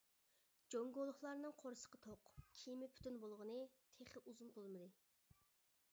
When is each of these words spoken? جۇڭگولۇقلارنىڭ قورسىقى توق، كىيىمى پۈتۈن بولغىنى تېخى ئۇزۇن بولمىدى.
جۇڭگولۇقلارنىڭ 0.75 1.53
قورسىقى 1.63 2.01
توق، 2.07 2.31
كىيىمى 2.61 2.89
پۈتۈن 2.95 3.19
بولغىنى 3.27 3.61
تېخى 4.01 4.25
ئۇزۇن 4.25 4.51
بولمىدى. 4.57 4.91